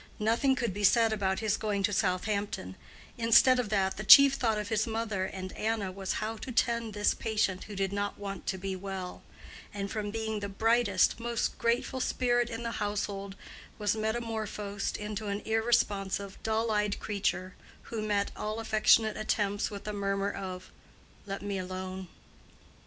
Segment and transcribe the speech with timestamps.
[0.17, 2.75] Nothing could be said about his going to Southampton:
[3.19, 6.95] instead of that, the chief thought of his mother and Anna was how to tend
[6.95, 9.21] this patient who did not want to be well,
[9.71, 13.35] and from being the brightest, most grateful spirit in the household,
[13.77, 17.53] was metamorphosed into an irresponsive, dull eyed creature
[17.93, 20.71] who met all affectionate attempts with a murmur of
[21.27, 22.07] "Let me alone."